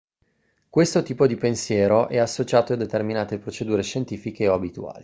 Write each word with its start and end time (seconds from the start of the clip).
questo 0.67 1.03
tipo 1.03 1.27
di 1.27 1.35
pensiero 1.35 2.07
è 2.07 2.17
associato 2.17 2.73
a 2.73 2.75
determinate 2.75 3.37
procedure 3.37 3.83
scientifiche 3.83 4.47
o 4.47 4.55
abituali 4.55 4.99